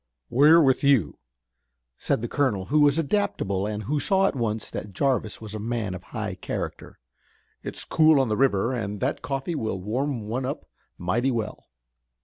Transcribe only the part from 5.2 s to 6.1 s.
was a man of